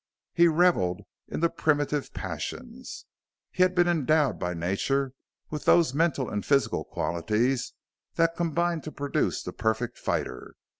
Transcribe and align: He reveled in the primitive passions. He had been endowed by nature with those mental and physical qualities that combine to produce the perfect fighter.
He 0.33 0.47
reveled 0.47 1.01
in 1.27 1.41
the 1.41 1.49
primitive 1.51 2.11
passions. 2.11 3.05
He 3.51 3.61
had 3.61 3.75
been 3.75 3.87
endowed 3.87 4.39
by 4.39 4.55
nature 4.55 5.13
with 5.51 5.65
those 5.65 5.93
mental 5.93 6.27
and 6.27 6.43
physical 6.43 6.83
qualities 6.85 7.73
that 8.15 8.35
combine 8.35 8.81
to 8.81 8.91
produce 8.91 9.43
the 9.43 9.53
perfect 9.53 9.99
fighter. 9.99 10.55